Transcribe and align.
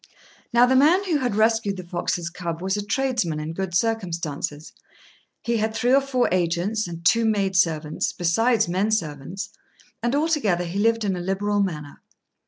Now 0.51 0.65
the 0.65 0.75
man 0.75 1.03
who 1.03 1.17
had 1.19 1.35
rescued 1.35 1.77
the 1.77 1.83
fox's 1.83 2.31
cub 2.31 2.59
was 2.59 2.75
a 2.75 2.83
tradesman 2.83 3.39
in 3.39 3.53
good 3.53 3.75
circumstances: 3.75 4.73
he 5.43 5.57
had 5.57 5.75
three 5.75 5.93
or 5.93 6.01
four 6.01 6.27
agents 6.31 6.87
and 6.87 7.05
two 7.05 7.23
maid 7.23 7.55
servants, 7.55 8.11
besides 8.11 8.67
men 8.67 8.89
servants; 8.89 9.51
and 10.01 10.15
altogether 10.15 10.63
he 10.65 10.79
lived 10.79 11.03
in 11.03 11.15
a 11.15 11.19
liberal 11.21 11.61
manner. 11.61 12.01